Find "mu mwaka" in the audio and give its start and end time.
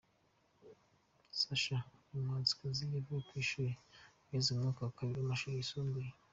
4.51-4.81